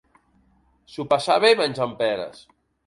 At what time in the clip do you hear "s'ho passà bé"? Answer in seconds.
0.93-1.55